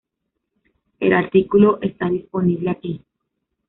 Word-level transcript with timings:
El 0.99 1.13
artículo 1.13 1.77
está 1.83 2.09
disponible 2.09 2.71
aquí. 2.71 3.03